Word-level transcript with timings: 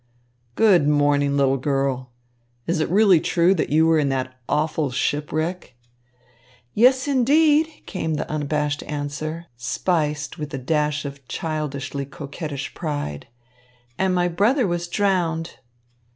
"Good 0.55 0.87
morning, 0.87 1.37
little 1.37 1.57
girl. 1.59 2.11
Is 2.65 2.79
it 2.79 2.89
really 2.89 3.21
true 3.21 3.53
that 3.53 3.69
you 3.69 3.85
were 3.85 3.99
in 3.99 4.09
that 4.09 4.33
awful 4.49 4.89
shipwreck?" 4.89 5.75
"Yes, 6.73 7.07
indeed," 7.07 7.67
came 7.85 8.15
the 8.15 8.27
unabashed 8.27 8.81
answer, 8.87 9.45
spiced 9.57 10.39
with 10.39 10.51
a 10.55 10.57
dash 10.57 11.05
of 11.05 11.27
childishly 11.27 12.07
coquettish 12.07 12.73
pride, 12.73 13.27
"and 13.99 14.15
my 14.15 14.27
brother 14.27 14.65
was 14.65 14.87
drowned." 14.87 15.59